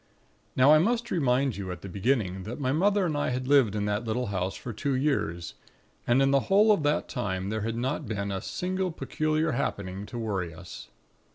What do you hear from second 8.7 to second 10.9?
peculiar happening to worry us.